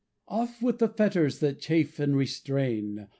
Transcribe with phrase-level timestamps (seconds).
[0.27, 3.07] Off with the fetters That chafe and restrain!